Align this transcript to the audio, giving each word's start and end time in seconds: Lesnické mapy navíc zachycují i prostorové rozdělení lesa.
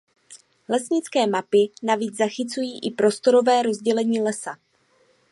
Lesnické 0.69 1.27
mapy 1.27 1.69
navíc 1.83 2.17
zachycují 2.17 2.79
i 2.83 2.91
prostorové 2.91 3.63
rozdělení 3.63 4.21
lesa. 4.21 4.57